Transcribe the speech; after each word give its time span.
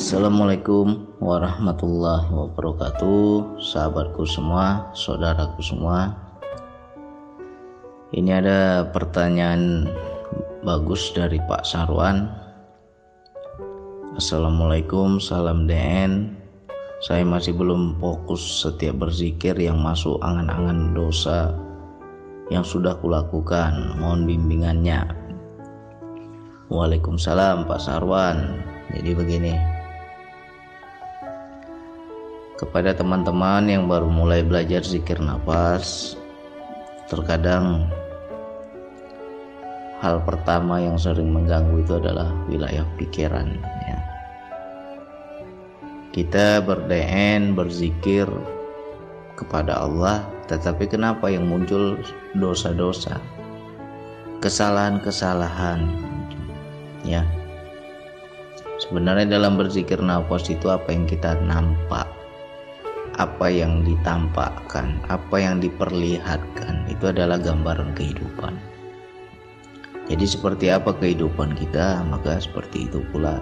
Assalamualaikum 0.00 1.12
warahmatullahi 1.20 2.32
wabarakatuh. 2.32 3.60
Sahabatku 3.60 4.24
semua, 4.24 4.88
saudaraku 4.96 5.60
semua. 5.60 6.16
Ini 8.08 8.40
ada 8.40 8.88
pertanyaan 8.96 9.92
bagus 10.64 11.12
dari 11.12 11.36
Pak 11.44 11.68
Sarwan. 11.68 12.32
Assalamualaikum, 14.16 15.20
salam 15.20 15.68
DN 15.68 16.32
Saya 17.04 17.20
masih 17.20 17.52
belum 17.52 18.00
fokus 18.00 18.40
setiap 18.40 19.04
berzikir 19.04 19.52
yang 19.60 19.84
masuk 19.84 20.16
angan-angan 20.24 20.96
dosa 20.96 21.52
yang 22.48 22.64
sudah 22.64 22.96
kulakukan. 23.04 24.00
Mohon 24.00 24.24
bimbingannya. 24.24 25.04
Waalaikumsalam 26.72 27.68
Pak 27.68 27.84
Sarwan. 27.84 28.64
Jadi 28.96 29.12
begini 29.12 29.79
kepada 32.60 32.92
teman-teman 32.92 33.64
yang 33.72 33.88
baru 33.88 34.04
mulai 34.04 34.44
belajar 34.44 34.84
zikir 34.84 35.16
nafas. 35.16 36.12
Terkadang 37.08 37.88
hal 40.04 40.20
pertama 40.28 40.76
yang 40.76 41.00
sering 41.00 41.32
mengganggu 41.32 41.80
itu 41.80 41.96
adalah 41.96 42.28
wilayah 42.48 42.84
pikiran 43.00 43.52
ya. 43.84 43.98
kita 46.10 46.64
berdn 46.64 47.52
berzikir 47.52 48.24
kepada 49.36 49.84
Allah 49.84 50.24
tetapi 50.48 50.88
kenapa 50.88 51.28
yang 51.32 51.48
muncul 51.48 52.00
dosa-dosa? 52.36 53.20
Kesalahan-kesalahan 54.40 55.84
ya. 57.04 57.24
Sebenarnya 58.80 59.36
dalam 59.36 59.60
berzikir 59.60 60.00
nafas 60.00 60.48
itu 60.48 60.72
apa 60.72 60.88
yang 60.88 61.04
kita 61.04 61.36
nampak 61.44 62.19
apa 63.20 63.52
yang 63.52 63.84
ditampakkan, 63.84 64.96
apa 65.12 65.36
yang 65.36 65.60
diperlihatkan 65.60 66.88
itu 66.88 67.12
adalah 67.12 67.36
gambaran 67.36 67.92
kehidupan. 67.92 68.56
Jadi 70.08 70.24
seperti 70.24 70.72
apa 70.72 70.96
kehidupan 70.96 71.52
kita, 71.52 72.00
maka 72.08 72.40
seperti 72.40 72.88
itu 72.88 73.04
pula 73.12 73.36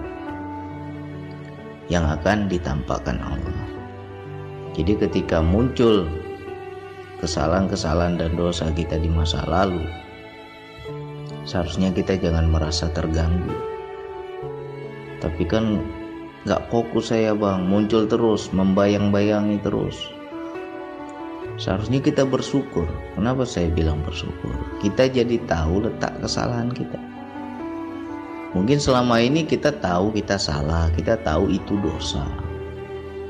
yang 1.87 2.03
akan 2.05 2.51
ditampakkan 2.51 3.23
Allah. 3.23 3.63
Jadi 4.75 4.99
ketika 4.99 5.39
muncul 5.39 6.11
kesalahan-kesalahan 7.23 8.19
dan 8.19 8.35
dosa 8.35 8.75
kita 8.75 8.99
di 8.99 9.07
masa 9.07 9.47
lalu, 9.47 9.87
seharusnya 11.47 11.95
kita 11.95 12.19
jangan 12.19 12.51
merasa 12.51 12.91
terganggu. 12.91 13.55
Tapi 15.23 15.43
kan 15.47 15.83
Gak 16.49 16.73
fokus 16.73 17.13
saya 17.13 17.37
bang, 17.37 17.69
muncul 17.69 18.09
terus, 18.09 18.49
membayang-bayangi 18.57 19.61
terus. 19.61 20.01
Seharusnya 21.61 22.01
kita 22.01 22.25
bersyukur. 22.25 22.89
Kenapa 23.13 23.45
saya 23.45 23.69
bilang 23.69 24.01
bersyukur? 24.01 24.57
Kita 24.81 25.13
jadi 25.13 25.37
tahu 25.45 25.85
letak 25.85 26.17
kesalahan 26.25 26.73
kita. 26.73 26.97
Mungkin 28.57 28.81
selama 28.81 29.21
ini 29.21 29.45
kita 29.45 29.77
tahu 29.77 30.09
kita 30.17 30.41
salah, 30.41 30.89
kita 30.97 31.21
tahu 31.21 31.53
itu 31.53 31.77
dosa. 31.85 32.25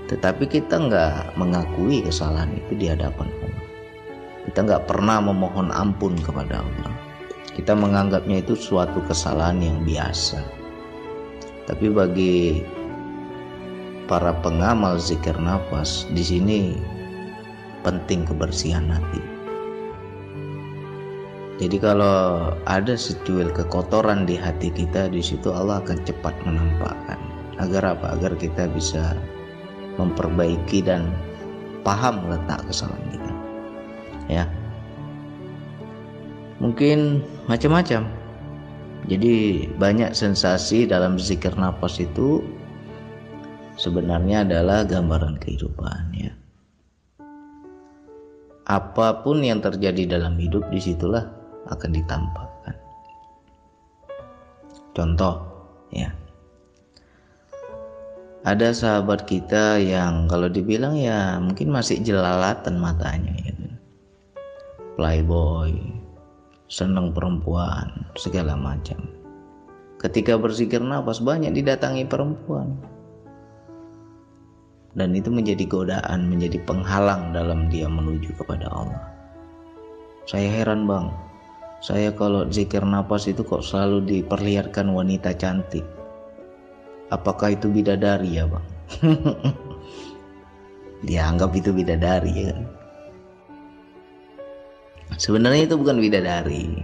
Tetapi 0.07 0.47
kita 0.47 0.79
nggak 0.79 1.35
mengakui 1.35 2.07
kesalahan 2.07 2.55
itu 2.55 2.79
di 2.79 2.87
hadapan 2.87 3.27
Allah. 3.43 3.67
Kita 4.47 4.59
nggak 4.63 4.87
pernah 4.87 5.19
memohon 5.19 5.75
ampun 5.75 6.15
kepada 6.23 6.63
Allah. 6.63 6.95
Kita 7.51 7.75
menganggapnya 7.75 8.47
itu 8.47 8.55
suatu 8.55 9.03
kesalahan 9.11 9.59
yang 9.59 9.83
biasa. 9.83 10.39
Tapi 11.67 11.91
bagi 11.91 12.63
para 14.09 14.33
pengamal 14.41 14.97
zikir 14.97 15.37
nafas 15.37 16.09
di 16.17 16.25
sini 16.25 16.61
penting 17.85 18.25
kebersihan 18.25 18.89
hati. 18.89 19.21
Jadi 21.59 21.77
kalau 21.83 22.55
ada 22.71 22.95
secuil 22.95 23.51
kekotoran 23.51 24.25
di 24.25 24.39
hati 24.39 24.71
kita, 24.71 25.11
di 25.11 25.19
situ 25.19 25.51
Allah 25.51 25.83
akan 25.83 25.99
cepat 26.07 26.35
menampakkan. 26.47 27.19
Agar 27.59 27.99
apa? 27.99 28.15
Agar 28.15 28.39
kita 28.39 28.71
bisa 28.71 29.19
memperbaiki 29.99 30.87
dan 30.87 31.11
paham 31.83 32.23
letak 32.31 32.63
kesalahan 32.71 33.03
kita. 33.11 33.33
Ya. 34.31 34.45
Mungkin 36.63 37.27
macam-macam. 37.51 38.07
Jadi 39.11 39.67
banyak 39.79 40.15
sensasi 40.15 40.87
dalam 40.87 41.19
zikir 41.19 41.55
nafas 41.59 41.99
itu 41.99 42.43
sebenarnya 43.79 44.43
adalah 44.43 44.83
gambaran 44.83 45.39
kehidupan 45.39 46.03
ya. 46.19 46.35
Apa 48.69 49.25
pun 49.25 49.41
yang 49.41 49.65
terjadi 49.65 50.19
dalam 50.19 50.37
hidup 50.37 50.69
di 50.69 50.77
situlah 50.77 51.25
akan 51.73 51.91
ditampakkan. 51.95 52.77
Contoh 54.93 55.41
ya. 55.95 56.13
Ada 58.45 58.75
sahabat 58.75 59.25
kita 59.25 59.81
yang 59.81 60.29
kalau 60.29 60.53
dibilang 60.53 60.99
ya 60.99 61.41
mungkin 61.41 61.73
masih 61.73 62.03
jelalatan 62.05 62.77
matanya 62.77 63.33
ya. 63.41 63.55
Playboy, 64.99 65.79
seneng 66.67 67.15
perempuan, 67.15 67.87
segala 68.19 68.59
macam. 68.59 68.99
Ketika 70.03 70.35
berzikir 70.35 70.83
nafas 70.83 71.23
banyak 71.23 71.55
didatangi 71.55 72.03
perempuan 72.11 72.98
dan 74.99 75.15
itu 75.15 75.31
menjadi 75.31 75.65
godaan, 75.65 76.27
menjadi 76.27 76.59
penghalang 76.67 77.31
dalam 77.31 77.71
dia 77.71 77.87
menuju 77.87 78.35
kepada 78.35 78.67
Allah. 78.67 78.99
Saya 80.27 80.51
heran 80.51 80.91
bang, 80.91 81.07
saya 81.79 82.11
kalau 82.11 82.51
zikir 82.51 82.83
nafas 82.83 83.31
itu 83.31 83.47
kok 83.47 83.63
selalu 83.63 84.03
diperlihatkan 84.05 84.91
wanita 84.91 85.39
cantik. 85.39 85.87
Apakah 87.15 87.55
itu 87.55 87.71
bidadari 87.71 88.43
ya 88.43 88.45
bang? 88.51 88.67
Dianggap 91.09 91.55
itu 91.55 91.71
bidadari 91.71 92.33
ya 92.35 92.53
kan? 92.53 92.67
Sebenarnya 95.17 95.71
itu 95.71 95.79
bukan 95.79 96.03
bidadari. 96.03 96.83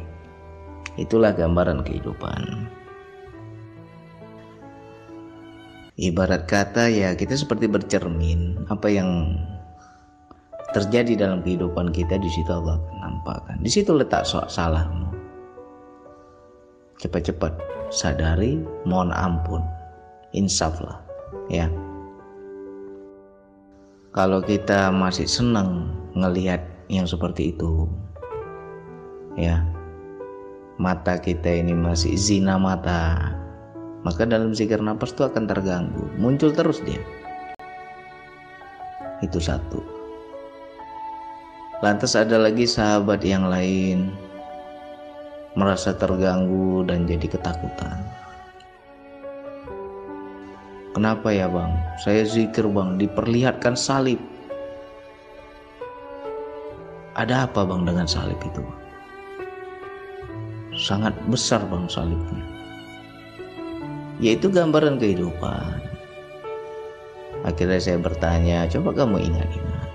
Itulah 0.94 1.34
gambaran 1.34 1.82
kehidupan. 1.82 2.70
Ibarat 5.94 6.50
kata 6.50 6.90
ya 6.90 7.14
kita 7.14 7.38
seperti 7.38 7.70
bercermin 7.70 8.66
apa 8.66 8.90
yang 8.90 9.38
terjadi 10.74 11.14
dalam 11.14 11.38
kehidupan 11.46 11.94
kita 11.94 12.18
di 12.18 12.26
situ 12.26 12.50
Allah 12.50 12.82
nampakkan. 12.98 13.62
Di 13.62 13.70
situ 13.70 13.94
letak 13.94 14.26
soal 14.26 14.50
salahmu. 14.50 15.14
Cepat-cepat 16.98 17.54
sadari 17.94 18.58
mohon 18.82 19.14
ampun. 19.14 19.62
Insaflah 20.34 20.98
ya. 21.46 21.70
Kalau 24.10 24.42
kita 24.42 24.90
masih 24.90 25.30
senang 25.30 25.94
ngelihat 26.18 26.62
yang 26.90 27.06
seperti 27.06 27.54
itu 27.54 27.86
ya 29.34 29.62
mata 30.78 31.18
kita 31.18 31.50
ini 31.50 31.74
masih 31.74 32.14
zina 32.14 32.54
mata 32.54 33.34
maka 34.04 34.28
dalam 34.28 34.52
zikir 34.52 34.78
nafas 34.84 35.16
itu 35.16 35.24
akan 35.24 35.48
terganggu. 35.48 36.04
Muncul 36.20 36.52
terus 36.52 36.84
dia. 36.84 37.00
Itu 39.24 39.40
satu. 39.40 39.80
Lantas 41.80 42.12
ada 42.12 42.36
lagi 42.36 42.68
sahabat 42.68 43.24
yang 43.24 43.48
lain 43.48 44.12
merasa 45.56 45.96
terganggu 45.96 46.84
dan 46.84 47.08
jadi 47.08 47.24
ketakutan. 47.24 47.98
Kenapa 50.94 51.32
ya 51.34 51.50
bang? 51.50 51.72
Saya 52.04 52.22
zikir 52.28 52.68
bang 52.70 53.00
diperlihatkan 53.00 53.74
salib. 53.74 54.20
Ada 57.16 57.48
apa 57.48 57.64
bang 57.64 57.82
dengan 57.88 58.06
salib 58.06 58.38
itu 58.44 58.62
sangat 60.74 61.14
besar 61.30 61.62
bang 61.70 61.86
salibnya 61.86 62.53
yaitu 64.22 64.50
gambaran 64.50 64.98
kehidupan. 64.98 65.82
Akhirnya 67.44 67.80
saya 67.80 67.98
bertanya, 68.00 68.64
coba 68.70 69.04
kamu 69.04 69.20
ingat-ingat. 69.20 69.88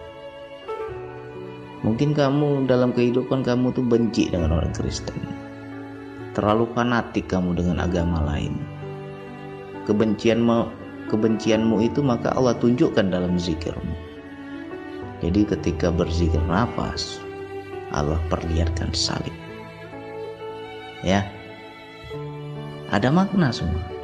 Mungkin 1.79 2.11
kamu 2.11 2.67
dalam 2.67 2.91
kehidupan 2.91 3.41
kamu 3.41 3.71
tuh 3.71 3.85
benci 3.87 4.27
dengan 4.27 4.59
orang 4.59 4.75
Kristen. 4.75 5.15
Terlalu 6.35 6.67
fanatik 6.75 7.31
kamu 7.31 7.55
dengan 7.55 7.81
agama 7.81 8.21
lain. 8.27 8.53
Kebencianmu 9.87 10.69
kebencianmu 11.09 11.81
itu 11.81 12.05
maka 12.05 12.35
Allah 12.37 12.53
tunjukkan 12.59 13.09
dalam 13.09 13.39
zikirmu. 13.39 13.95
Jadi 15.19 15.41
ketika 15.47 15.89
berzikir 15.89 16.39
nafas, 16.45 17.17
Allah 17.91 18.21
perlihatkan 18.29 18.93
salib. 18.93 19.33
Ya. 21.01 21.25
Ada 22.93 23.09
makna 23.09 23.49
semua. 23.49 23.98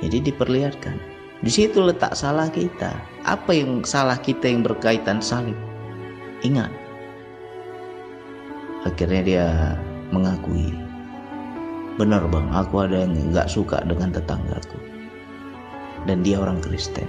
Jadi 0.00 0.32
diperlihatkan. 0.32 0.96
Di 1.40 1.48
situ 1.48 1.80
letak 1.80 2.12
salah 2.12 2.48
kita. 2.52 2.92
Apa 3.24 3.52
yang 3.52 3.84
salah 3.84 4.16
kita 4.20 4.48
yang 4.48 4.64
berkaitan 4.64 5.24
salib? 5.24 5.56
Ingat. 6.44 6.72
Akhirnya 8.84 9.22
dia 9.24 9.46
mengakui. 10.12 10.72
Benar 12.00 12.24
bang, 12.32 12.48
aku 12.52 12.84
ada 12.84 13.04
yang 13.04 13.12
nggak 13.32 13.48
suka 13.48 13.84
dengan 13.84 14.08
tetanggaku. 14.12 14.80
Dan 16.08 16.24
dia 16.24 16.40
orang 16.40 16.64
Kristen. 16.64 17.04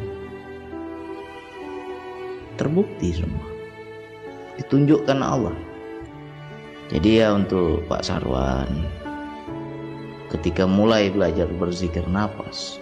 Terbukti 2.60 3.16
semua. 3.16 3.48
Ditunjukkan 4.60 5.20
Allah. 5.24 5.56
Jadi 6.92 7.24
ya 7.24 7.32
untuk 7.32 7.88
Pak 7.88 8.04
Sarwan, 8.04 8.68
ketika 10.32 10.64
mulai 10.64 11.12
belajar 11.12 11.46
berzikir 11.60 12.08
nafas, 12.08 12.80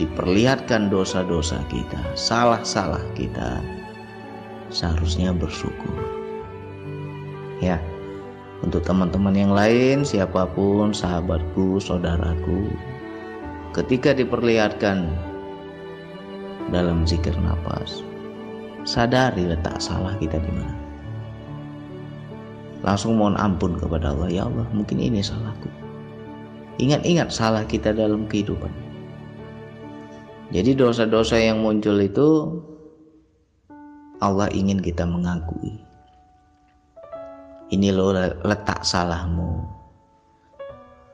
diperlihatkan 0.00 0.88
dosa-dosa 0.88 1.60
kita, 1.68 2.00
salah-salah 2.16 3.04
kita, 3.14 3.60
seharusnya 4.72 5.30
bersyukur. 5.30 5.94
Ya, 7.62 7.78
untuk 8.64 8.82
teman-teman 8.82 9.36
yang 9.36 9.52
lain, 9.52 10.02
siapa 10.02 10.48
pun, 10.56 10.96
sahabatku, 10.96 11.78
saudaraku, 11.78 12.72
ketika 13.76 14.16
diperlihatkan 14.16 15.06
dalam 16.72 17.04
zikir 17.04 17.36
nafas, 17.44 18.00
sadari 18.88 19.44
letak 19.46 19.76
salah 19.78 20.16
kita 20.16 20.40
di 20.40 20.50
mana. 20.50 20.76
Langsung 22.84 23.16
mohon 23.16 23.36
ampun 23.40 23.80
kepada 23.80 24.12
Allah, 24.12 24.28
ya 24.28 24.42
Allah, 24.44 24.68
mungkin 24.76 25.00
ini 25.00 25.24
salahku. 25.24 25.83
Ingat-ingat 26.78 27.30
salah 27.30 27.62
kita 27.66 27.94
dalam 27.94 28.26
kehidupan 28.26 28.84
jadi 30.54 30.70
dosa-dosa 30.78 31.34
yang 31.34 31.66
muncul 31.66 31.98
itu 31.98 32.62
Allah 34.22 34.46
ingin 34.54 34.78
kita 34.78 35.02
mengakui. 35.02 35.82
Ini 37.74 37.90
loh 37.90 38.14
letak 38.46 38.86
salahmu. 38.86 39.66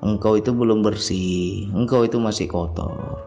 Engkau 0.05 0.37
itu 0.37 0.53
belum 0.53 0.85
bersih, 0.85 1.73
engkau 1.73 2.05
itu 2.05 2.21
masih 2.21 2.53
kotor. 2.53 3.25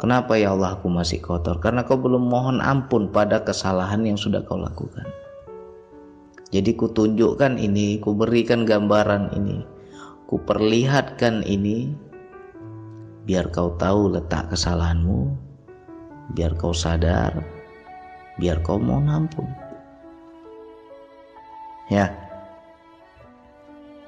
Kenapa 0.00 0.40
ya 0.40 0.56
Allah 0.56 0.80
aku 0.80 0.88
masih 0.88 1.20
kotor? 1.20 1.60
Karena 1.60 1.84
kau 1.84 2.00
belum 2.00 2.32
mohon 2.32 2.64
ampun 2.64 3.12
pada 3.12 3.44
kesalahan 3.44 4.08
yang 4.08 4.16
sudah 4.16 4.40
kau 4.48 4.56
lakukan. 4.56 5.04
Jadi 6.48 6.72
ku 6.76 6.88
tunjukkan 6.88 7.60
ini, 7.60 8.00
ku 8.00 8.16
berikan 8.16 8.64
gambaran 8.64 9.36
ini, 9.36 9.64
ku 10.26 10.40
perlihatkan 10.42 11.42
ini 11.44 11.92
biar 13.22 13.50
kau 13.54 13.74
tahu 13.78 14.10
letak 14.18 14.50
kesalahanmu, 14.50 15.30
biar 16.34 16.58
kau 16.58 16.74
sadar, 16.74 17.38
biar 18.38 18.58
kau 18.66 18.82
mau 18.82 18.98
ampun. 18.98 19.46
Ya. 21.90 22.10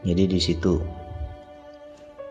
Jadi 0.05 0.37
di 0.37 0.41
situ 0.41 0.81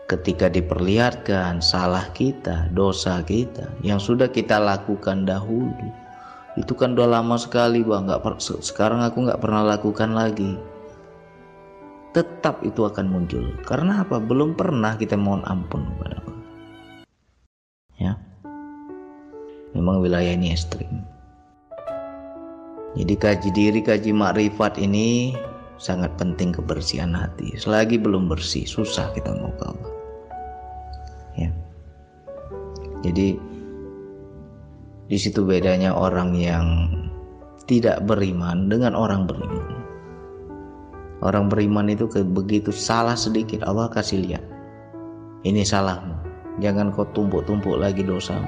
ketika 0.06 0.52
diperlihatkan 0.52 1.64
salah 1.64 2.06
kita, 2.12 2.68
dosa 2.70 3.24
kita 3.24 3.72
yang 3.80 3.98
sudah 3.98 4.28
kita 4.28 4.60
lakukan 4.60 5.24
dahulu, 5.24 5.72
itu 6.54 6.70
kan 6.76 6.94
udah 6.94 7.18
lama 7.18 7.34
sekali 7.34 7.82
bang, 7.82 8.06
nggak 8.06 8.22
sekarang 8.62 9.02
aku 9.02 9.26
nggak 9.26 9.42
pernah 9.42 9.74
lakukan 9.74 10.14
lagi. 10.14 10.54
Tetap 12.14 12.62
itu 12.62 12.86
akan 12.86 13.10
muncul. 13.10 13.58
Karena 13.66 14.06
apa? 14.06 14.22
Belum 14.22 14.54
pernah 14.54 14.94
kita 14.94 15.18
mohon 15.18 15.42
ampun 15.50 15.82
kepada 15.82 16.22
Allah. 16.22 16.38
Ya. 17.98 18.12
Memang 19.74 19.98
wilayah 19.98 20.30
ini 20.38 20.54
ekstrim. 20.54 21.02
Jadi 22.94 23.14
kaji 23.18 23.50
diri 23.50 23.82
kaji 23.82 24.14
makrifat 24.14 24.78
ini 24.78 25.34
sangat 25.82 26.14
penting 26.14 26.54
kebersihan 26.54 27.10
hati. 27.10 27.58
Selagi 27.58 27.98
belum 27.98 28.30
bersih 28.30 28.62
susah 28.62 29.10
kita 29.10 29.34
mau 29.34 29.50
ke 29.58 29.64
Allah. 29.66 29.92
Ya. 31.34 31.50
Jadi 33.02 33.34
di 35.10 35.18
situ 35.18 35.42
bedanya 35.42 35.90
orang 35.90 36.38
yang 36.38 36.94
tidak 37.66 38.06
beriman 38.06 38.70
dengan 38.70 38.94
orang 38.94 39.26
beriman 39.26 39.83
orang 41.24 41.48
beriman 41.48 41.88
itu 41.88 42.06
begitu 42.22 42.70
salah 42.70 43.18
sedikit 43.18 43.64
Allah 43.64 43.88
kasih 43.90 44.20
lihat 44.22 44.44
ini 45.42 45.64
salahmu 45.64 46.24
Jangan 46.62 46.94
kau 46.94 47.06
tumpuk-tumpuk 47.10 47.74
lagi 47.82 48.06
dosamu. 48.06 48.46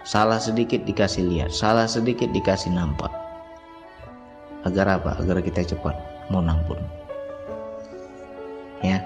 Salah 0.00 0.40
sedikit 0.40 0.80
dikasih 0.88 1.28
lihat, 1.28 1.52
salah 1.52 1.84
sedikit 1.84 2.32
dikasih 2.32 2.72
nampak. 2.72 3.12
Agar 4.64 4.96
apa? 4.96 5.20
Agar 5.20 5.44
kita 5.44 5.76
cepat 5.76 5.92
mau 6.32 6.40
nampun. 6.40 6.80
Ya. 8.80 9.04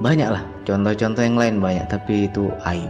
Banyaklah 0.00 0.40
contoh-contoh 0.64 1.20
yang 1.20 1.36
lain 1.36 1.60
banyak, 1.60 1.84
tapi 1.92 2.24
itu 2.24 2.48
aib. 2.64 2.88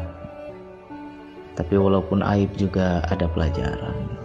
Tapi 1.59 1.75
walaupun 1.75 2.23
aib 2.23 2.55
juga 2.55 3.03
ada 3.11 3.27
pelajaran. 3.27 4.20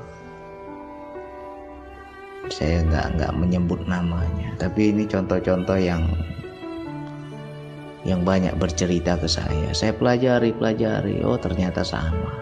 Saya 2.54 2.86
nggak 2.86 3.18
nggak 3.18 3.34
menyebut 3.36 3.82
namanya, 3.90 4.54
tapi 4.62 4.94
ini 4.94 5.10
contoh-contoh 5.10 5.78
yang 5.82 6.06
yang 8.06 8.22
banyak 8.22 8.54
bercerita 8.62 9.18
ke 9.18 9.26
saya. 9.26 9.74
Saya 9.74 9.92
pelajari, 9.98 10.54
pelajari, 10.54 11.26
oh 11.26 11.42
ternyata 11.42 11.82
sama. 11.82 12.38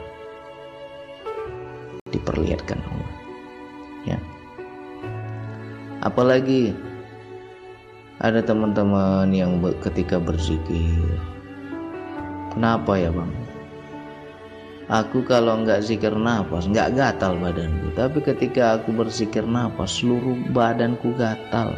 Diperlihatkan 2.11 2.83
Allah. 2.83 3.13
Ya. 4.03 4.19
Apalagi 6.03 6.75
ada 8.19 8.43
teman-teman 8.43 9.31
yang 9.31 9.63
ketika 9.79 10.19
berzikir. 10.19 10.99
Kenapa 12.51 12.99
ya 12.99 13.09
bang? 13.09 13.31
Aku 14.91 15.23
kalau 15.23 15.63
nggak 15.63 15.79
zikir 15.79 16.11
nafas 16.11 16.67
nggak 16.67 16.91
gatal 16.99 17.39
badanku, 17.39 17.87
tapi 17.95 18.19
ketika 18.19 18.75
aku 18.75 18.91
berzikir 18.91 19.47
nafas 19.47 20.03
seluruh 20.03 20.35
badanku 20.51 21.15
gatal. 21.15 21.71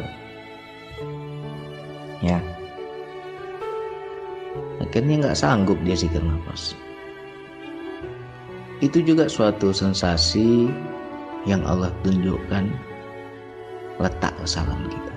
Ya, 2.18 2.42
akhirnya 4.82 5.22
nggak 5.22 5.38
sanggup 5.38 5.78
dia 5.86 5.94
zikir 5.94 6.18
nafas. 6.18 6.74
Itu 8.82 8.98
juga 9.06 9.30
suatu 9.30 9.70
sensasi 9.70 10.66
yang 11.46 11.62
Allah 11.62 11.94
tunjukkan 12.02 12.66
letak 14.02 14.34
kesalahan 14.42 14.82
kita. 14.90 15.14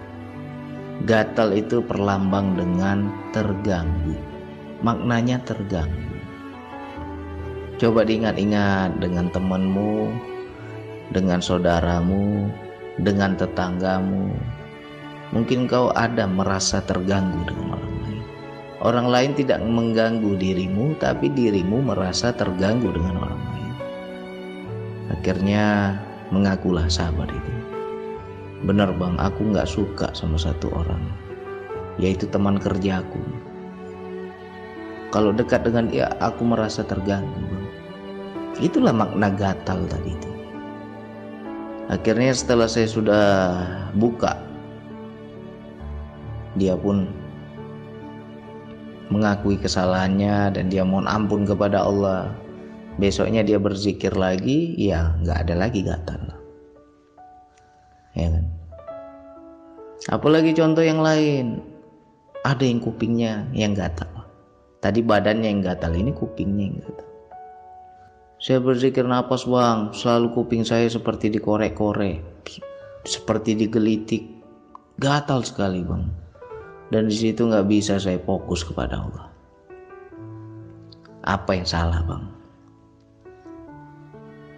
Gatal 1.09 1.57
itu 1.57 1.81
perlambang 1.81 2.53
dengan 2.53 3.09
terganggu. 3.33 4.13
Maknanya 4.85 5.41
terganggu 5.43 6.18
coba 7.79 8.03
diingat-ingat 8.03 9.00
dengan 9.00 9.31
temanmu 9.31 10.12
dengan 11.15 11.39
saudaramu 11.39 12.51
dengan 13.00 13.39
tetanggamu 13.39 14.36
mungkin 15.31 15.65
kau 15.65 15.89
ada 15.95 16.27
merasa 16.27 16.83
terganggu 16.83 17.39
dengan 17.48 17.79
orang 17.79 17.89
Orang 18.79 19.12
lain 19.12 19.36
tidak 19.36 19.59
mengganggu 19.59 20.39
dirimu, 20.39 20.95
tapi 21.03 21.27
dirimu 21.27 21.83
merasa 21.83 22.31
terganggu 22.31 22.95
dengan 22.95 23.27
orang 23.27 23.41
lain. 23.51 23.74
Akhirnya 25.12 25.65
mengakulah 26.31 26.88
sahabat 26.88 27.27
itu. 27.27 27.53
Benar 28.63 28.95
bang, 28.95 29.19
aku 29.19 29.51
nggak 29.51 29.67
suka 29.67 30.15
sama 30.15 30.39
satu 30.39 30.71
orang, 30.71 31.03
yaitu 32.00 32.24
teman 32.31 32.55
kerjaku. 32.55 33.19
Kalau 35.12 35.36
dekat 35.36 35.67
dengan 35.67 35.91
dia, 35.91 36.07
aku 36.24 36.48
merasa 36.48 36.79
terganggu. 36.79 37.36
Bang. 37.36 37.68
Itulah 38.59 38.91
makna 38.91 39.31
gatal 39.31 39.87
tadi 39.87 40.11
itu. 40.11 40.31
Akhirnya 41.87 42.35
setelah 42.35 42.67
saya 42.67 42.85
sudah 42.91 43.25
buka, 43.95 44.35
dia 46.59 46.75
pun 46.75 47.07
mengakui 49.09 49.57
kesalahannya 49.57 50.53
dan 50.53 50.69
dia 50.69 50.83
mohon 50.83 51.07
ampun 51.07 51.47
kepada 51.47 51.81
Allah. 51.87 52.35
Besoknya 52.99 53.47
dia 53.47 53.55
berzikir 53.55 54.11
lagi 54.11 54.75
ya 54.75 55.15
nggak 55.23 55.47
ada 55.47 55.55
lagi 55.55 55.79
gatal. 55.81 56.19
Ya 58.13 58.27
kan? 58.27 58.45
Apalagi 60.11 60.51
contoh 60.51 60.83
yang 60.83 60.99
lain. 60.99 61.63
Ada 62.43 62.63
yang 62.67 62.83
kupingnya 62.83 63.47
yang 63.55 63.71
gatal. 63.71 64.11
Tadi 64.83 64.99
badannya 64.99 65.47
yang 65.47 65.63
gatal 65.63 65.95
ini 65.95 66.11
kupingnya 66.11 66.63
yang 66.71 66.79
gatal 66.83 67.08
saya 68.39 68.63
berzikir 68.63 69.03
napas 69.03 69.43
bang. 69.43 69.91
Selalu 69.91 70.31
kuping 70.31 70.63
saya 70.63 70.88
seperti 70.88 71.27
dikorek-korek 71.27 72.24
seperti 73.03 73.55
digelitik. 73.55 74.24
Gatal 75.00 75.43
sekali 75.43 75.84
bang. 75.84 76.08
Dan 76.89 77.08
di 77.08 77.15
situ 77.15 77.48
nggak 77.48 77.67
bisa 77.69 78.00
saya 78.01 78.19
fokus 78.24 78.65
kepada 78.65 79.00
Allah. 79.00 79.27
Apa 81.27 81.55
yang 81.55 81.67
salah 81.67 82.01
bang? 82.03 82.24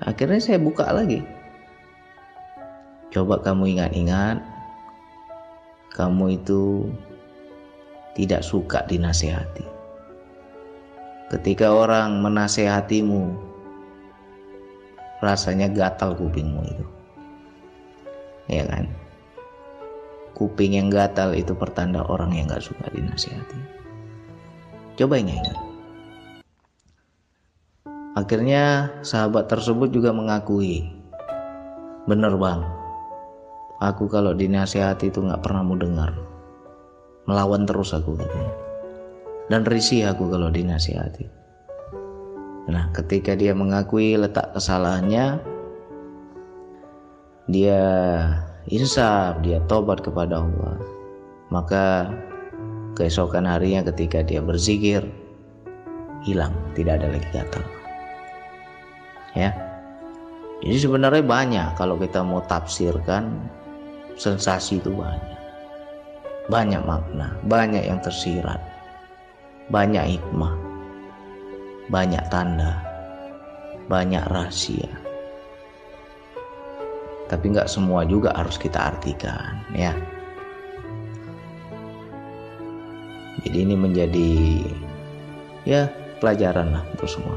Akhirnya 0.02 0.42
saya 0.42 0.58
buka 0.58 0.90
lagi. 0.90 1.22
Coba 3.12 3.44
kamu 3.44 3.76
ingat-ingat 3.76 4.40
kamu 5.92 6.40
itu 6.40 6.88
tidak 8.16 8.42
suka 8.42 8.88
dinasehati. 8.88 9.68
Ketika 11.28 11.76
orang 11.76 12.24
menasehatimu 12.24 13.50
rasanya 15.22 15.70
gatal 15.70 16.18
kupingmu 16.18 16.62
itu. 16.66 16.86
Ya 18.50 18.66
kan? 18.68 18.90
Kuping 20.34 20.75
yang 20.75 20.90
gatal 20.90 21.38
itu 21.38 21.54
pertanda 21.54 22.01
orang 22.10 22.34
yang 22.34 22.50
gak 22.50 22.66
suka 22.66 22.90
dinasihati. 22.90 23.58
Coba 24.98 25.22
ingat-ingat. 25.22 25.58
Akhirnya 28.12 28.92
sahabat 29.08 29.48
tersebut 29.48 29.88
juga 29.88 30.12
mengakui, 30.12 30.84
bener 32.12 32.36
bang, 32.36 32.60
aku 33.80 34.12
kalau 34.12 34.36
dinasehati 34.36 35.08
itu 35.08 35.24
nggak 35.24 35.40
pernah 35.40 35.63
mau 35.63 35.80
dengar, 35.80 36.12
melawan 37.24 37.63
terus 37.63 37.96
aku 37.96 38.20
katanya, 38.20 38.51
dan 39.48 39.63
risih 39.63 40.12
aku 40.12 40.28
kalau 40.28 40.51
dinasehati. 40.51 41.40
Nah, 42.70 42.89
ketika 42.94 43.34
dia 43.34 43.58
mengakui 43.58 44.13
letak 44.13 44.53
kesalahannya, 44.53 45.41
dia 47.50 47.82
insaf, 48.70 49.41
dia 49.41 49.58
tobat 49.65 50.06
kepada 50.06 50.46
Allah, 50.46 50.77
maka 51.50 52.13
keesokan 52.94 53.50
harinya 53.50 53.89
ketika 53.89 54.22
dia 54.22 54.44
berzikir, 54.44 55.01
hilang, 56.22 56.53
tidak 56.77 57.01
ada 57.01 57.18
lagi 57.18 57.30
gatal 57.34 57.65
ya. 59.34 59.51
Jadi 60.62 60.77
sebenarnya 60.77 61.25
banyak 61.25 61.68
kalau 61.74 61.98
kita 61.98 62.22
mau 62.22 62.46
tafsirkan 62.46 63.41
sensasi 64.13 64.77
itu 64.77 64.94
banyak. 64.94 65.39
Banyak 66.50 66.84
makna 66.84 67.38
banyak 67.48 67.86
yang 67.86 68.01
tersirat 68.03 68.60
banyak 69.72 70.20
hikmah 70.20 70.51
banyak 71.91 72.24
tanda. 72.31 72.79
Banyak 73.91 74.24
rahasia. 74.31 74.88
Tapi 77.27 77.45
nggak 77.51 77.67
semua 77.67 78.07
juga 78.07 78.31
harus 78.31 78.55
kita 78.55 78.95
artikan 78.95 79.60
ya. 79.75 79.91
Jadi 83.43 83.57
ini 83.67 83.75
menjadi 83.75 84.31
ya 85.67 85.91
pelajaran 86.24 86.71
lah 86.71 86.83
untuk 86.95 87.12
semua. 87.12 87.36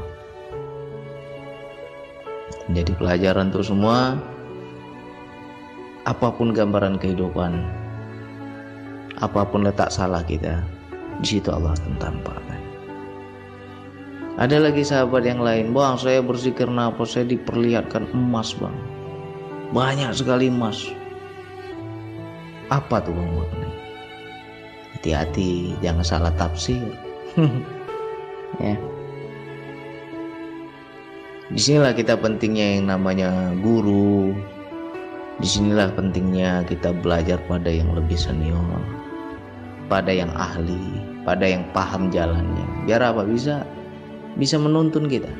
Menjadi 2.71 2.91
pelajaran 2.95 3.51
untuk 3.51 3.67
semua 3.67 4.15
apa 6.05 6.29
pun 6.31 6.53
gambaran 6.53 7.01
kehidupan 7.01 7.65
apa 9.17 9.41
pun 9.47 9.65
letak 9.65 9.89
salah 9.89 10.21
kita 10.21 10.61
di 11.17 11.27
situ 11.39 11.49
Allah 11.49 11.73
akan 11.73 11.97
tampakkan 11.97 12.61
ada 14.35 14.57
lagi 14.59 14.83
sahabat 14.83 15.23
yang 15.23 15.39
lain. 15.39 15.71
Bang 15.71 15.95
saya 15.95 16.19
berzikir 16.19 16.67
nafas 16.67 17.15
saya 17.15 17.25
diperlihatkan 17.27 18.11
emas 18.11 18.51
bang. 18.55 18.75
Banyak 19.71 20.11
sekali 20.11 20.51
emas. 20.51 20.91
Apa 22.67 22.99
tuh 22.99 23.13
bang 23.13 23.31
hati-hati 25.05 25.77
jangan 25.85 26.01
salah 26.01 26.33
tafsir. 26.33 26.81
Ya. 28.55 28.79
Di 31.51 31.59
sinilah 31.59 31.91
kita 31.91 32.15
pentingnya 32.15 32.79
yang 32.79 32.87
namanya 32.87 33.51
guru. 33.59 34.31
Di 35.43 35.47
sinilah 35.59 35.91
pentingnya 35.91 36.63
kita 36.63 36.95
belajar 36.95 37.35
pada 37.51 37.67
yang 37.67 37.91
lebih 37.91 38.15
senior, 38.15 38.79
pada 39.91 40.07
yang 40.07 40.31
ahli, 40.39 41.03
pada 41.27 41.43
yang 41.43 41.67
paham 41.75 42.07
jalannya. 42.07 42.87
Biar 42.87 43.03
apa? 43.03 43.27
Bisa 43.27 43.67
bisa 44.35 44.59
menuntun 44.59 45.07
kita. 45.07 45.31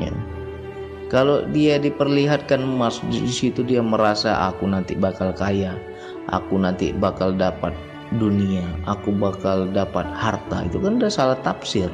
Ya. 0.00 0.10
Kalau 1.12 1.44
dia 1.52 1.76
diperlihatkan 1.76 2.64
emas 2.64 3.04
di 3.12 3.28
situ 3.28 3.60
dia 3.60 3.84
merasa 3.84 4.48
aku 4.48 4.64
nanti 4.64 4.96
bakal 4.96 5.36
kaya, 5.36 5.76
aku 6.32 6.56
nanti 6.56 6.96
bakal 6.96 7.36
dapat 7.36 7.76
dunia, 8.16 8.64
aku 8.88 9.12
bakal 9.12 9.68
dapat 9.68 10.08
harta. 10.16 10.64
Itu 10.64 10.80
kan 10.80 10.96
udah 10.96 11.12
salah 11.12 11.36
tafsir 11.44 11.92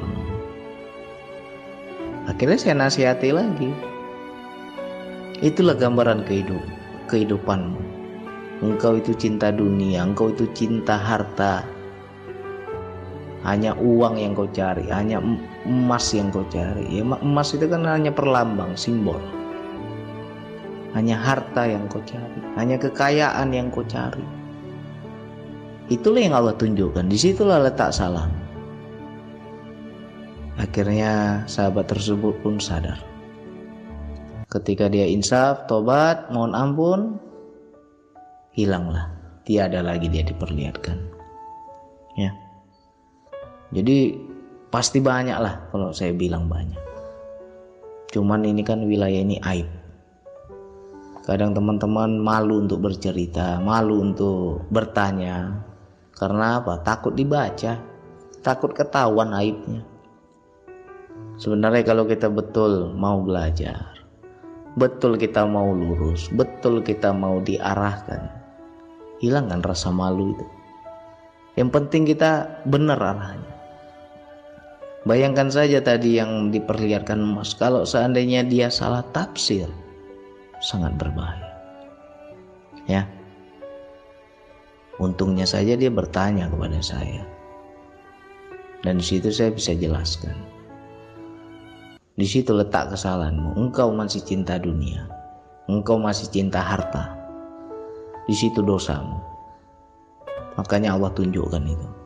akhirnya 2.29 2.61
saya 2.61 2.75
nasihati 2.77 3.33
lagi 3.33 3.73
itulah 5.41 5.73
gambaran 5.73 6.21
kehidup 6.29 6.61
kehidupanmu 7.09 7.81
engkau 8.61 9.01
itu 9.01 9.17
cinta 9.17 9.49
dunia 9.49 10.05
engkau 10.05 10.29
itu 10.29 10.45
cinta 10.53 10.93
harta 10.93 11.65
hanya 13.47 13.71
uang 13.79 14.19
yang 14.19 14.35
kau 14.35 14.49
cari 14.51 14.87
hanya 14.91 15.23
emas 15.63 16.11
yang 16.11 16.27
kau 16.31 16.43
cari 16.51 16.83
ya 16.89 17.03
emas 17.03 17.55
itu 17.55 17.65
kan 17.67 17.87
hanya 17.87 18.11
perlambang 18.11 18.75
simbol 18.75 19.19
hanya 20.97 21.15
harta 21.15 21.63
yang 21.69 21.87
kau 21.87 22.03
cari 22.03 22.39
hanya 22.59 22.75
kekayaan 22.75 23.53
yang 23.55 23.71
kau 23.71 23.85
cari 23.87 24.25
itulah 25.87 26.19
yang 26.19 26.35
Allah 26.35 26.55
tunjukkan 26.57 27.07
di 27.07 27.17
situlah 27.17 27.63
letak 27.63 27.95
salam 27.95 28.29
Akhirnya 30.59 31.47
sahabat 31.47 31.87
tersebut 31.87 32.35
pun 32.43 32.59
sadar. 32.59 32.99
Ketika 34.51 34.91
dia 34.91 35.07
insaf, 35.07 35.71
tobat, 35.71 36.27
mohon 36.35 36.51
ampun, 36.51 37.15
hilanglah. 38.51 39.07
Tiada 39.47 39.79
lagi 39.79 40.11
dia 40.11 40.27
diperlihatkan. 40.27 40.99
Ya. 42.19 42.35
Jadi 43.69 44.17
pasti 44.73 44.97
banyak 44.97 45.37
lah 45.37 45.69
kalau 45.69 45.93
saya 45.93 46.09
bilang 46.13 46.49
banyak. 46.49 46.81
Cuman 48.09 48.41
ini 48.41 48.65
kan 48.65 48.81
wilayah 48.89 49.21
ini 49.21 49.37
aib. 49.45 49.69
Kadang 51.29 51.53
teman-teman 51.53 52.17
malu 52.17 52.65
untuk 52.65 52.89
bercerita, 52.89 53.61
malu 53.61 54.01
untuk 54.01 54.65
bertanya. 54.73 55.61
Karena 56.17 56.57
apa? 56.57 56.81
Takut 56.81 57.13
dibaca, 57.13 57.77
takut 58.41 58.73
ketahuan 58.73 59.29
aibnya. 59.37 59.85
Sebenarnya 61.37 61.85
kalau 61.85 62.09
kita 62.09 62.33
betul 62.33 62.97
mau 62.97 63.21
belajar, 63.21 63.93
betul 64.73 65.15
kita 65.21 65.45
mau 65.45 65.69
lurus, 65.69 66.27
betul 66.33 66.81
kita 66.81 67.13
mau 67.13 67.37
diarahkan, 67.45 68.25
hilangkan 69.21 69.61
rasa 69.61 69.93
malu 69.93 70.33
itu. 70.33 70.45
Yang 71.61 71.69
penting 71.77 72.03
kita 72.09 72.63
benar 72.65 72.97
arahnya. 72.97 73.58
Bayangkan 75.09 75.49
saja 75.49 75.81
tadi 75.81 76.21
yang 76.21 76.53
diperlihatkan 76.53 77.17
emas, 77.17 77.57
kalau 77.57 77.81
seandainya 77.81 78.45
dia 78.45 78.69
salah 78.69 79.01
tafsir, 79.09 79.65
sangat 80.61 80.93
berbahaya. 81.01 81.49
Ya. 82.85 83.09
Untungnya 85.01 85.49
saja 85.49 85.73
dia 85.73 85.89
bertanya 85.89 86.45
kepada 86.45 86.77
saya. 86.85 87.25
Dan 88.85 89.01
di 89.01 89.05
situ 89.09 89.33
saya 89.33 89.49
bisa 89.49 89.73
jelaskan. 89.73 90.37
Di 92.13 92.29
situ 92.29 92.53
letak 92.53 92.93
kesalahanmu. 92.93 93.57
Engkau 93.57 93.89
masih 93.89 94.21
cinta 94.21 94.61
dunia. 94.61 95.09
Engkau 95.65 95.97
masih 95.97 96.29
cinta 96.29 96.61
harta. 96.61 97.17
Di 98.29 98.35
situ 98.37 98.61
dosamu. 98.61 99.17
Makanya 100.53 100.93
Allah 100.93 101.09
tunjukkan 101.17 101.65
itu. 101.65 101.98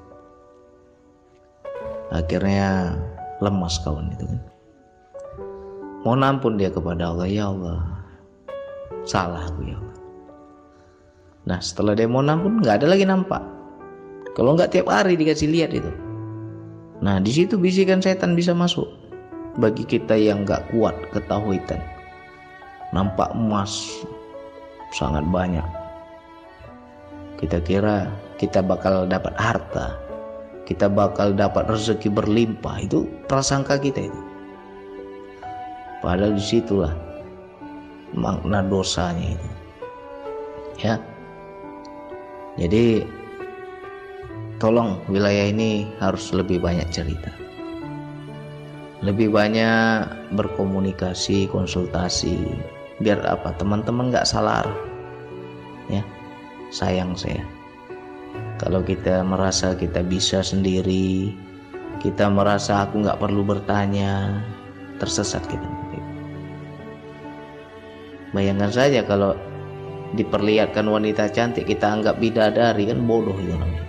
Akhirnya 2.12 2.98
lemas 3.40 3.80
kawan 3.86 4.12
itu 4.18 4.26
kan. 4.28 4.42
Mohon 6.04 6.22
ampun 6.28 6.54
dia 6.60 6.68
kepada 6.68 7.16
Allah, 7.16 7.28
ya 7.32 7.48
Allah. 7.48 7.80
Salah 9.08 9.48
aku 9.48 9.62
ya 9.64 9.80
Allah. 9.80 9.98
Nah 11.44 11.60
setelah 11.64 11.96
dia 11.96 12.08
mohon 12.08 12.28
ampun 12.28 12.60
nggak 12.60 12.84
ada 12.84 12.88
lagi 12.92 13.08
nampak. 13.08 13.44
Kalau 14.36 14.58
nggak 14.58 14.76
tiap 14.76 14.92
hari 14.92 15.16
dikasih 15.16 15.48
lihat 15.48 15.72
itu. 15.72 15.92
Nah 17.00 17.24
di 17.24 17.32
situ 17.32 17.56
bisikan 17.56 18.04
setan 18.04 18.36
bisa 18.36 18.52
masuk 18.52 18.88
bagi 19.58 19.86
kita 19.86 20.18
yang 20.18 20.50
gak 20.50 20.66
kuat 20.74 20.98
ketahuitan 21.14 21.78
nampak 22.94 23.30
emas 23.38 24.02
sangat 24.94 25.22
banyak 25.30 25.66
kita 27.38 27.62
kira 27.62 28.10
kita 28.42 28.66
bakal 28.66 29.06
dapat 29.06 29.34
harta 29.38 29.94
kita 30.64 30.88
bakal 30.88 31.36
dapat 31.36 31.68
rezeki 31.68 32.08
berlimpah. 32.12 32.84
Itu 32.84 33.08
prasangka 33.28 33.80
kita 33.80 34.08
itu. 34.08 34.22
Padahal 36.00 36.36
di 36.36 36.44
situlah 36.44 36.92
makna 38.16 38.64
dosanya 38.64 39.36
itu. 39.36 39.50
Ya. 40.84 40.96
Jadi 42.60 43.04
tolong 44.60 45.00
wilayah 45.10 45.50
ini 45.50 45.90
harus 46.00 46.32
lebih 46.36 46.60
banyak 46.60 46.88
cerita. 46.92 47.32
Lebih 49.04 49.36
banyak 49.36 50.32
berkomunikasi 50.36 51.52
konsultasi 51.52 52.40
biar 53.04 53.20
apa? 53.28 53.52
Teman-teman 53.60 54.12
nggak 54.12 54.28
salah 54.28 54.64
ya. 55.92 56.04
Sayang 56.72 57.14
saya 57.14 57.63
kalau 58.64 58.80
kita 58.80 59.20
merasa 59.28 59.76
kita 59.76 60.00
bisa 60.08 60.40
sendiri 60.40 61.36
kita 62.00 62.32
merasa 62.32 62.88
aku 62.88 63.04
nggak 63.04 63.20
perlu 63.20 63.44
bertanya 63.44 64.40
tersesat 65.04 65.44
kita. 65.52 65.68
Bayangkan 68.32 68.72
saja 68.72 69.04
kalau 69.04 69.36
diperlihatkan 70.16 70.88
wanita 70.88 71.28
cantik 71.28 71.68
kita 71.68 71.92
anggap 71.92 72.24
bidadari 72.24 72.88
kan 72.88 73.04
bodoh 73.04 73.36
itu 73.36 73.52
namanya. 73.52 73.84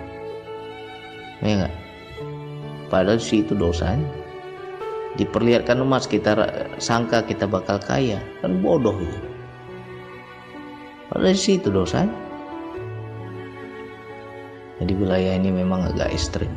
Ya 1.39 1.53
enggak 1.55 1.75
padahal 2.91 3.23
sih 3.23 3.47
itu 3.47 3.55
dosanya. 3.55 4.11
Diperlihatkan 5.15 5.79
emas 5.79 6.11
kita 6.11 6.35
sangka 6.83 7.23
kita 7.23 7.47
bakal 7.47 7.79
kaya 7.79 8.19
kan 8.43 8.59
bodoh 8.59 8.99
itu. 8.99 9.19
Padahal 11.15 11.39
sih 11.39 11.63
itu 11.63 11.71
dosanya 11.71 12.24
jadi 14.83 14.93
wilayah 14.99 15.33
ini 15.39 15.51
memang 15.55 15.87
agak 15.87 16.11
ekstrim. 16.11 16.51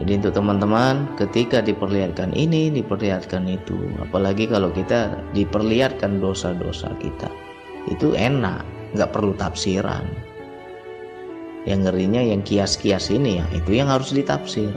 Jadi 0.00 0.24
untuk 0.24 0.32
teman-teman 0.34 1.04
ketika 1.20 1.60
diperlihatkan 1.60 2.32
ini 2.32 2.72
diperlihatkan 2.72 3.44
itu 3.44 3.76
apalagi 4.00 4.48
kalau 4.48 4.72
kita 4.72 5.20
diperlihatkan 5.36 6.16
dosa-dosa 6.16 6.96
kita 6.96 7.28
itu 7.92 8.16
enak 8.16 8.64
nggak 8.96 9.12
perlu 9.12 9.36
tafsiran. 9.36 10.08
Yang 11.68 11.80
ngerinya 11.86 12.22
yang 12.24 12.42
kias-kias 12.42 13.12
ini 13.12 13.38
ya 13.38 13.46
itu 13.54 13.78
yang 13.78 13.86
harus 13.86 14.10
ditafsir. 14.10 14.72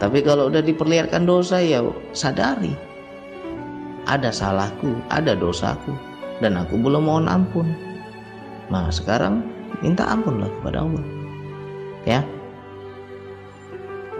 Tapi 0.00 0.24
kalau 0.24 0.48
udah 0.48 0.64
diperlihatkan 0.64 1.28
dosa 1.28 1.60
ya 1.60 1.84
sadari. 2.16 2.72
Ada 4.08 4.32
salahku 4.32 4.96
ada 5.12 5.36
dosaku 5.36 5.92
dan 6.40 6.56
aku 6.56 6.80
belum 6.80 7.04
mohon 7.04 7.26
ampun. 7.28 7.68
Nah 8.72 8.88
sekarang 8.88 9.44
minta 9.78 10.04
ampun 10.10 10.42
lah 10.42 10.50
kepada 10.60 10.82
Allah. 10.82 11.04
Ya. 12.02 12.20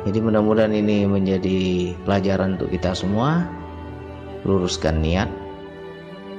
Jadi 0.09 0.19
mudah-mudahan 0.25 0.73
ini 0.73 1.05
menjadi 1.05 1.93
pelajaran 2.07 2.57
untuk 2.57 2.73
kita 2.73 2.97
semua. 2.97 3.45
Luruskan 4.47 5.05
niat. 5.05 5.29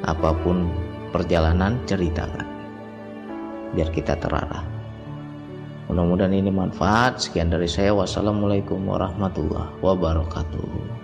Apa 0.08 0.34
pun 0.42 0.66
perjalanan 1.14 1.78
ceritakan. 1.86 2.48
Biar 3.78 3.92
kita 3.94 4.18
terarah. 4.18 4.66
Mudah-mudahan 5.92 6.34
ini 6.34 6.50
manfaat. 6.50 7.22
Sekian 7.22 7.54
dari 7.54 7.70
saya. 7.70 7.94
Wassalamualaikum 7.94 8.82
warahmatullahi 8.90 9.70
wabarakatuh 9.86 11.01